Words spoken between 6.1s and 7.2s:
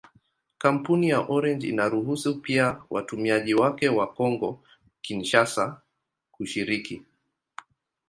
kushiriki.